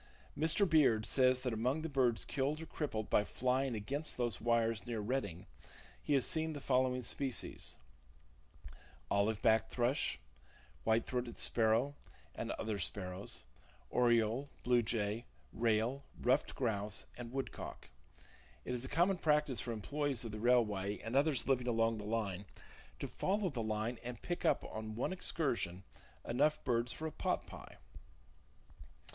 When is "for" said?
19.61-19.71, 26.91-27.05